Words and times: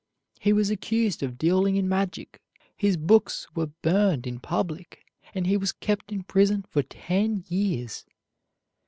He 0.39 0.51
was 0.51 0.71
accused 0.71 1.21
of 1.21 1.37
dealing 1.37 1.75
in 1.75 1.87
magic, 1.87 2.41
his 2.75 2.97
books 2.97 3.45
were 3.53 3.67
burned 3.67 4.25
in 4.25 4.39
public, 4.39 5.05
and 5.35 5.45
he 5.45 5.57
was 5.57 5.71
kept 5.73 6.11
in 6.11 6.23
prison 6.23 6.63
for 6.67 6.81
ten 6.81 7.43
years. 7.47 8.03